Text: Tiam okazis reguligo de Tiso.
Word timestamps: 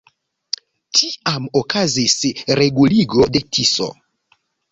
Tiam 0.99 1.45
okazis 1.59 2.15
reguligo 2.61 3.27
de 3.35 3.43
Tiso. 3.57 3.93